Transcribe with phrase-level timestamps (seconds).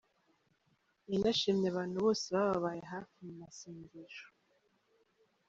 [1.11, 4.25] Yanashimye abantu bose bababaye hafi mu masengesho.